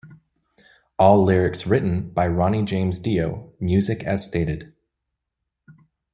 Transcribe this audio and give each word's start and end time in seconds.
All 0.97 1.23
lyrics 1.23 1.67
written 1.67 2.09
by 2.09 2.25
Ronnie 2.25 2.63
James 2.65 2.97
Dio, 2.99 3.53
music 3.59 4.03
as 4.03 4.25
stated. 4.25 4.73